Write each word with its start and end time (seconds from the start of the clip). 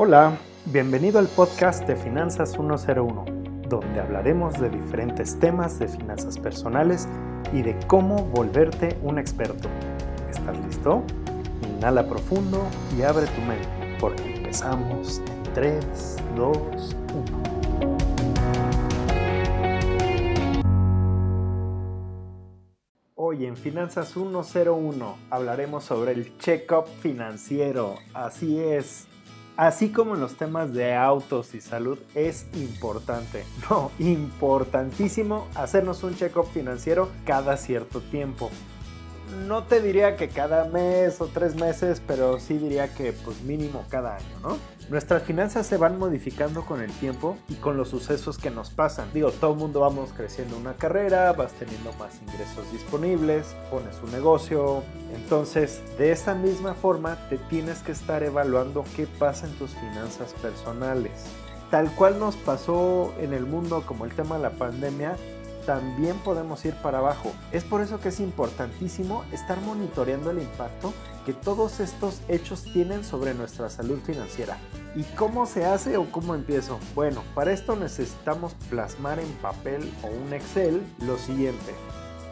Hola, 0.00 0.38
bienvenido 0.66 1.18
al 1.18 1.26
podcast 1.26 1.84
de 1.88 1.96
Finanzas 1.96 2.52
101, 2.52 3.24
donde 3.68 4.00
hablaremos 4.00 4.54
de 4.60 4.70
diferentes 4.70 5.36
temas 5.40 5.80
de 5.80 5.88
finanzas 5.88 6.38
personales 6.38 7.08
y 7.52 7.62
de 7.62 7.76
cómo 7.88 8.22
volverte 8.26 8.96
un 9.02 9.18
experto. 9.18 9.68
¿Estás 10.30 10.56
listo? 10.64 11.02
Inhala 11.68 12.08
profundo 12.08 12.64
y 12.96 13.02
abre 13.02 13.26
tu 13.26 13.40
mente, 13.40 13.96
porque 13.98 14.36
empezamos 14.36 15.18
en 15.18 15.42
3, 15.54 16.16
2, 16.36 16.56
1. 17.32 17.48
Hoy 23.16 23.46
en 23.46 23.56
Finanzas 23.56 24.10
101 24.10 25.18
hablaremos 25.28 25.82
sobre 25.82 26.12
el 26.12 26.38
check-up 26.38 26.86
financiero. 26.86 27.96
Así 28.14 28.60
es, 28.60 29.07
Así 29.58 29.88
como 29.88 30.14
en 30.14 30.20
los 30.20 30.36
temas 30.36 30.72
de 30.72 30.94
autos 30.94 31.52
y 31.52 31.60
salud, 31.60 31.98
es 32.14 32.46
importante, 32.54 33.44
no, 33.68 33.90
importantísimo 33.98 35.48
hacernos 35.56 36.04
un 36.04 36.14
check-up 36.14 36.46
financiero 36.46 37.08
cada 37.26 37.56
cierto 37.56 38.00
tiempo. 38.00 38.50
No 39.46 39.64
te 39.64 39.80
diría 39.80 40.16
que 40.16 40.28
cada 40.28 40.64
mes 40.64 41.20
o 41.20 41.26
tres 41.26 41.54
meses, 41.54 42.02
pero 42.06 42.38
sí 42.38 42.58
diría 42.58 42.94
que 42.94 43.12
pues 43.12 43.42
mínimo 43.42 43.84
cada 43.88 44.16
año, 44.16 44.40
¿no? 44.42 44.58
Nuestras 44.90 45.22
finanzas 45.22 45.66
se 45.66 45.76
van 45.76 45.98
modificando 45.98 46.64
con 46.64 46.80
el 46.80 46.90
tiempo 46.92 47.36
y 47.48 47.56
con 47.56 47.76
los 47.76 47.90
sucesos 47.90 48.38
que 48.38 48.50
nos 48.50 48.70
pasan. 48.70 49.12
Digo, 49.12 49.30
todo 49.32 49.52
el 49.52 49.58
mundo 49.58 49.80
vamos 49.80 50.14
creciendo 50.16 50.56
una 50.56 50.74
carrera, 50.74 51.32
vas 51.34 51.52
teniendo 51.52 51.92
más 51.94 52.20
ingresos 52.22 52.72
disponibles, 52.72 53.54
pones 53.70 53.96
un 54.02 54.12
negocio. 54.12 54.82
Entonces, 55.14 55.82
de 55.98 56.10
esa 56.12 56.34
misma 56.34 56.72
forma, 56.72 57.18
te 57.28 57.36
tienes 57.36 57.80
que 57.80 57.92
estar 57.92 58.22
evaluando 58.22 58.82
qué 58.96 59.06
pasa 59.06 59.46
en 59.46 59.52
tus 59.58 59.72
finanzas 59.72 60.32
personales. 60.40 61.12
Tal 61.70 61.94
cual 61.94 62.18
nos 62.18 62.36
pasó 62.36 63.12
en 63.18 63.34
el 63.34 63.44
mundo 63.44 63.82
como 63.84 64.06
el 64.06 64.14
tema 64.14 64.36
de 64.36 64.42
la 64.42 64.50
pandemia, 64.52 65.16
también 65.68 66.16
podemos 66.20 66.64
ir 66.64 66.72
para 66.76 66.96
abajo. 66.96 67.30
Es 67.52 67.62
por 67.62 67.82
eso 67.82 68.00
que 68.00 68.08
es 68.08 68.20
importantísimo 68.20 69.24
estar 69.32 69.60
monitoreando 69.60 70.30
el 70.30 70.38
impacto 70.38 70.94
que 71.26 71.34
todos 71.34 71.80
estos 71.80 72.22
hechos 72.26 72.64
tienen 72.72 73.04
sobre 73.04 73.34
nuestra 73.34 73.68
salud 73.68 73.98
financiera. 73.98 74.56
¿Y 74.96 75.02
cómo 75.02 75.44
se 75.44 75.66
hace 75.66 75.98
o 75.98 76.10
cómo 76.10 76.34
empiezo? 76.34 76.78
Bueno, 76.94 77.22
para 77.34 77.52
esto 77.52 77.76
necesitamos 77.76 78.54
plasmar 78.70 79.20
en 79.20 79.30
papel 79.42 79.92
o 80.02 80.06
un 80.06 80.32
Excel 80.32 80.82
lo 81.00 81.18
siguiente. 81.18 81.74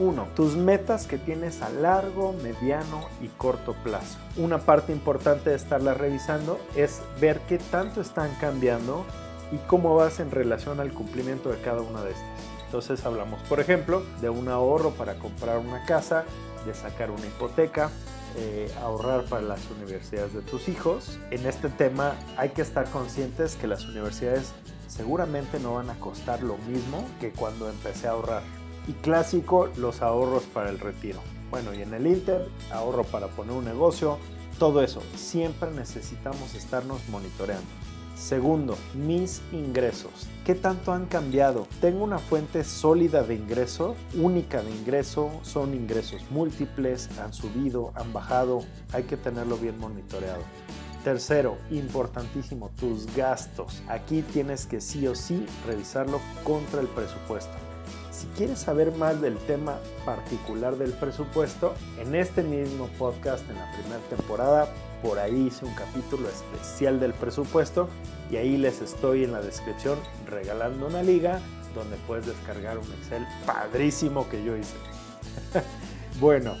1. 0.00 0.26
Tus 0.34 0.56
metas 0.56 1.06
que 1.06 1.16
tienes 1.16 1.62
a 1.62 1.68
largo, 1.68 2.32
mediano 2.32 3.06
y 3.22 3.28
corto 3.28 3.76
plazo. 3.84 4.18
Una 4.38 4.58
parte 4.58 4.90
importante 4.90 5.50
de 5.50 5.56
estarlas 5.56 5.96
revisando 5.96 6.58
es 6.74 7.00
ver 7.20 7.38
qué 7.48 7.58
tanto 7.58 8.00
están 8.00 8.34
cambiando 8.40 9.04
y 9.52 9.58
cómo 9.68 9.94
vas 9.94 10.18
en 10.18 10.32
relación 10.32 10.80
al 10.80 10.92
cumplimiento 10.92 11.50
de 11.50 11.60
cada 11.60 11.80
una 11.80 12.02
de 12.02 12.10
estas. 12.10 12.59
Entonces 12.70 13.04
hablamos, 13.04 13.42
por 13.48 13.58
ejemplo, 13.58 14.04
de 14.20 14.30
un 14.30 14.46
ahorro 14.46 14.90
para 14.90 15.18
comprar 15.18 15.58
una 15.58 15.84
casa, 15.86 16.24
de 16.64 16.72
sacar 16.72 17.10
una 17.10 17.26
hipoteca, 17.26 17.90
eh, 18.36 18.72
ahorrar 18.80 19.24
para 19.24 19.42
las 19.42 19.68
universidades 19.72 20.32
de 20.34 20.40
tus 20.42 20.68
hijos. 20.68 21.18
En 21.32 21.46
este 21.46 21.68
tema 21.68 22.14
hay 22.36 22.50
que 22.50 22.62
estar 22.62 22.88
conscientes 22.88 23.56
que 23.56 23.66
las 23.66 23.86
universidades 23.86 24.52
seguramente 24.86 25.58
no 25.58 25.74
van 25.74 25.90
a 25.90 25.98
costar 25.98 26.44
lo 26.44 26.58
mismo 26.58 27.04
que 27.20 27.32
cuando 27.32 27.68
empecé 27.68 28.06
a 28.06 28.12
ahorrar. 28.12 28.42
Y 28.86 28.92
clásico, 28.92 29.68
los 29.76 30.00
ahorros 30.00 30.44
para 30.44 30.70
el 30.70 30.78
retiro. 30.78 31.18
Bueno, 31.50 31.74
y 31.74 31.82
en 31.82 31.92
el 31.92 32.06
Inter, 32.06 32.46
ahorro 32.72 33.02
para 33.02 33.26
poner 33.26 33.56
un 33.56 33.64
negocio, 33.64 34.16
todo 34.60 34.80
eso. 34.80 35.02
Siempre 35.16 35.72
necesitamos 35.72 36.54
estarnos 36.54 37.00
monitoreando. 37.08 37.66
Segundo, 38.16 38.76
mis 38.94 39.40
ingresos. 39.52 40.28
¿Qué 40.44 40.54
tanto 40.54 40.92
han 40.92 41.06
cambiado? 41.06 41.66
Tengo 41.80 42.04
una 42.04 42.18
fuente 42.18 42.64
sólida 42.64 43.22
de 43.22 43.34
ingreso, 43.34 43.96
única 44.14 44.62
de 44.62 44.70
ingreso, 44.70 45.30
son 45.42 45.74
ingresos 45.74 46.22
múltiples, 46.30 47.08
han 47.18 47.32
subido, 47.32 47.92
han 47.94 48.12
bajado, 48.12 48.60
hay 48.92 49.04
que 49.04 49.16
tenerlo 49.16 49.56
bien 49.56 49.78
monitoreado. 49.78 50.42
Tercero, 51.04 51.56
importantísimo, 51.70 52.70
tus 52.78 53.06
gastos. 53.16 53.82
Aquí 53.88 54.22
tienes 54.22 54.66
que 54.66 54.82
sí 54.82 55.06
o 55.06 55.14
sí 55.14 55.46
revisarlo 55.66 56.20
contra 56.44 56.80
el 56.80 56.88
presupuesto. 56.88 57.69
Si 58.20 58.26
quieres 58.36 58.58
saber 58.58 58.92
más 58.96 59.18
del 59.22 59.38
tema 59.38 59.78
particular 60.04 60.76
del 60.76 60.92
presupuesto, 60.92 61.74
en 61.98 62.14
este 62.14 62.42
mismo 62.42 62.86
podcast, 62.98 63.48
en 63.48 63.56
la 63.56 63.72
primera 63.72 64.00
temporada, 64.10 64.68
por 65.02 65.18
ahí 65.18 65.46
hice 65.46 65.64
un 65.64 65.72
capítulo 65.72 66.28
especial 66.28 67.00
del 67.00 67.14
presupuesto 67.14 67.88
y 68.30 68.36
ahí 68.36 68.58
les 68.58 68.82
estoy 68.82 69.24
en 69.24 69.32
la 69.32 69.40
descripción 69.40 69.98
regalando 70.26 70.86
una 70.86 71.02
liga 71.02 71.40
donde 71.74 71.96
puedes 72.06 72.26
descargar 72.26 72.76
un 72.76 72.92
Excel 72.92 73.26
padrísimo 73.46 74.28
que 74.28 74.44
yo 74.44 74.54
hice. 74.54 74.76
bueno, 76.20 76.58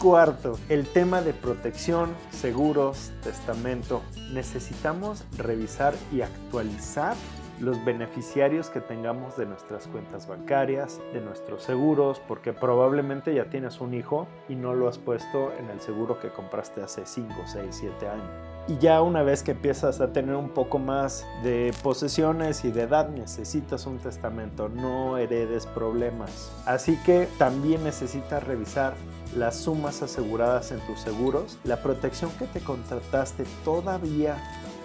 cuarto, 0.00 0.58
el 0.70 0.86
tema 0.86 1.20
de 1.20 1.34
protección, 1.34 2.14
seguros, 2.30 3.12
testamento. 3.22 4.00
Necesitamos 4.32 5.24
revisar 5.36 5.92
y 6.10 6.22
actualizar 6.22 7.16
los 7.60 7.84
beneficiarios 7.84 8.70
que 8.70 8.80
tengamos 8.80 9.36
de 9.36 9.46
nuestras 9.46 9.86
cuentas 9.86 10.26
bancarias, 10.26 11.00
de 11.12 11.20
nuestros 11.20 11.62
seguros, 11.62 12.20
porque 12.26 12.52
probablemente 12.52 13.34
ya 13.34 13.46
tienes 13.46 13.80
un 13.80 13.94
hijo 13.94 14.26
y 14.48 14.54
no 14.54 14.74
lo 14.74 14.88
has 14.88 14.98
puesto 14.98 15.52
en 15.58 15.70
el 15.70 15.80
seguro 15.80 16.20
que 16.20 16.30
compraste 16.30 16.82
hace 16.82 17.06
5, 17.06 17.34
6, 17.46 17.66
7 17.70 18.08
años. 18.08 18.52
Y 18.68 18.78
ya 18.78 19.02
una 19.02 19.24
vez 19.24 19.42
que 19.42 19.52
empiezas 19.52 20.00
a 20.00 20.12
tener 20.12 20.36
un 20.36 20.48
poco 20.48 20.78
más 20.78 21.26
de 21.42 21.74
posesiones 21.82 22.64
y 22.64 22.70
de 22.70 22.82
edad, 22.82 23.08
necesitas 23.08 23.86
un 23.86 23.98
testamento, 23.98 24.68
no 24.68 25.18
heredes 25.18 25.66
problemas. 25.66 26.52
Así 26.64 26.96
que 27.04 27.28
también 27.38 27.82
necesitas 27.82 28.44
revisar 28.44 28.94
las 29.36 29.56
sumas 29.56 30.02
aseguradas 30.02 30.70
en 30.70 30.80
tus 30.80 31.00
seguros, 31.00 31.58
la 31.64 31.82
protección 31.82 32.30
que 32.38 32.46
te 32.46 32.60
contrataste 32.60 33.44
todavía 33.64 34.36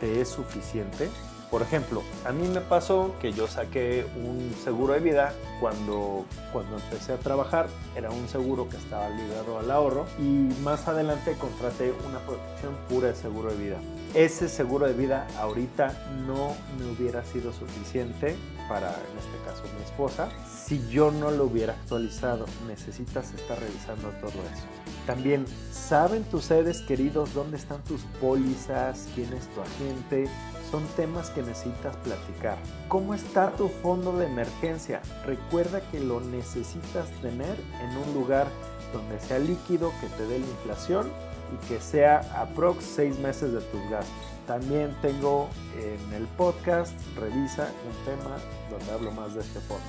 te 0.00 0.20
es 0.20 0.28
suficiente 0.28 1.08
por 1.50 1.62
ejemplo, 1.62 2.02
a 2.24 2.32
mí 2.32 2.46
me 2.48 2.60
pasó 2.60 3.14
que 3.20 3.32
yo 3.32 3.48
saqué 3.48 4.06
un 4.16 4.54
seguro 4.62 4.94
de 4.94 5.00
vida 5.00 5.34
cuando, 5.60 6.24
cuando 6.52 6.76
empecé 6.76 7.12
a 7.12 7.18
trabajar. 7.18 7.68
Era 7.94 8.10
un 8.10 8.28
seguro 8.28 8.68
que 8.68 8.76
estaba 8.76 9.08
ligado 9.10 9.58
al 9.58 9.70
ahorro 9.70 10.06
y 10.18 10.48
más 10.62 10.88
adelante 10.88 11.36
contraté 11.38 11.92
una 12.08 12.18
protección 12.20 12.74
pura 12.88 13.08
de 13.08 13.14
seguro 13.14 13.50
de 13.50 13.56
vida. 13.56 13.76
Ese 14.14 14.48
seguro 14.48 14.86
de 14.86 14.94
vida 14.94 15.26
ahorita 15.38 15.94
no 16.26 16.54
me 16.78 16.90
hubiera 16.90 17.24
sido 17.24 17.52
suficiente 17.52 18.34
para, 18.68 18.88
en 18.88 19.18
este 19.18 19.36
caso, 19.44 19.62
mi 19.76 19.84
esposa, 19.84 20.28
si 20.48 20.88
yo 20.88 21.10
no 21.10 21.30
lo 21.30 21.44
hubiera 21.44 21.74
actualizado. 21.74 22.46
Necesitas 22.66 23.32
estar 23.32 23.58
revisando 23.58 24.08
todo 24.20 24.42
eso. 24.52 24.66
También, 25.06 25.44
¿saben 25.72 26.24
tus 26.24 26.44
seres 26.44 26.80
queridos 26.82 27.34
dónde 27.34 27.56
están 27.56 27.82
tus 27.82 28.02
pólizas? 28.20 29.08
¿Quién 29.14 29.32
es 29.32 29.48
tu 29.48 29.60
agente? 29.60 30.28
son 30.70 30.84
temas 30.96 31.30
que 31.30 31.42
necesitas 31.42 31.96
platicar. 31.96 32.56
¿Cómo 32.88 33.14
está 33.14 33.50
tu 33.52 33.68
fondo 33.68 34.16
de 34.16 34.26
emergencia? 34.26 35.02
Recuerda 35.50 35.80
que 35.90 35.98
lo 35.98 36.20
necesitas 36.20 37.10
tener 37.22 37.58
en 37.82 37.96
un 37.96 38.14
lugar 38.14 38.46
donde 38.92 39.18
sea 39.18 39.40
líquido, 39.40 39.90
que 40.00 40.06
te 40.16 40.24
dé 40.28 40.38
la 40.38 40.46
inflación 40.46 41.10
y 41.52 41.66
que 41.66 41.80
sea 41.80 42.20
aprox 42.40 42.84
6 42.84 43.18
meses 43.18 43.52
de 43.52 43.60
tus 43.60 43.80
gastos. 43.90 44.14
También 44.46 44.96
tengo 45.02 45.48
en 45.76 46.14
el 46.14 46.28
podcast, 46.36 46.94
revisa 47.16 47.68
un 47.84 48.04
tema 48.04 48.36
donde 48.70 48.92
hablo 48.92 49.10
más 49.10 49.34
de 49.34 49.40
este 49.40 49.58
fondo. 49.58 49.82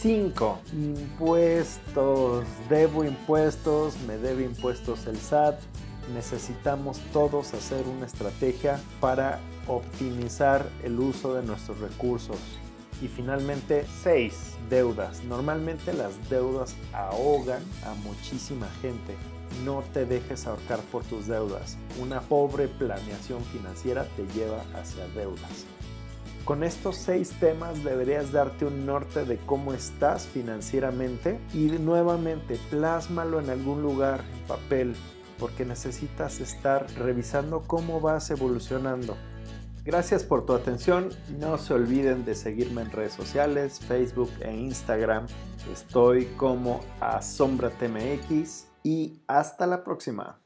5. 0.00 0.58
Impuestos. 0.72 2.44
Debo 2.68 3.04
impuestos, 3.04 3.96
me 4.08 4.18
debe 4.18 4.42
impuestos 4.42 5.06
el 5.06 5.16
SAT. 5.16 5.60
Necesitamos 6.12 6.98
todos 7.12 7.54
hacer 7.54 7.86
una 7.86 8.06
estrategia 8.06 8.80
para 8.98 9.38
optimizar 9.68 10.68
el 10.82 10.98
uso 10.98 11.34
de 11.34 11.44
nuestros 11.44 11.78
recursos. 11.78 12.38
Y 13.02 13.08
finalmente, 13.08 13.84
6. 14.02 14.54
Deudas. 14.70 15.22
Normalmente 15.24 15.92
las 15.92 16.28
deudas 16.28 16.74
ahogan 16.92 17.62
a 17.84 17.94
muchísima 17.94 18.68
gente. 18.82 19.14
No 19.64 19.84
te 19.92 20.04
dejes 20.04 20.46
ahorcar 20.46 20.80
por 20.90 21.04
tus 21.04 21.26
deudas. 21.26 21.78
Una 22.00 22.20
pobre 22.20 22.66
planeación 22.68 23.42
financiera 23.44 24.06
te 24.16 24.26
lleva 24.36 24.64
hacia 24.74 25.06
deudas. 25.08 25.66
Con 26.46 26.62
estos 26.62 26.96
seis 26.96 27.30
temas 27.40 27.82
deberías 27.82 28.30
darte 28.30 28.66
un 28.66 28.86
norte 28.86 29.24
de 29.24 29.36
cómo 29.36 29.72
estás 29.72 30.26
financieramente 30.26 31.40
y 31.52 31.66
nuevamente 31.66 32.56
plásmalo 32.70 33.40
en 33.40 33.50
algún 33.50 33.82
lugar 33.82 34.24
en 34.32 34.46
papel 34.46 34.94
porque 35.40 35.64
necesitas 35.64 36.38
estar 36.38 36.86
revisando 36.96 37.62
cómo 37.66 38.00
vas 38.00 38.30
evolucionando. 38.30 39.16
Gracias 39.86 40.24
por 40.24 40.44
tu 40.44 40.52
atención. 40.52 41.10
No 41.38 41.58
se 41.58 41.72
olviden 41.72 42.24
de 42.24 42.34
seguirme 42.34 42.82
en 42.82 42.90
redes 42.90 43.12
sociales, 43.12 43.78
Facebook 43.78 44.32
e 44.40 44.52
Instagram. 44.52 45.26
Estoy 45.72 46.24
como 46.36 46.80
AsombraTMX 46.98 48.66
y 48.82 49.20
hasta 49.28 49.64
la 49.64 49.84
próxima. 49.84 50.40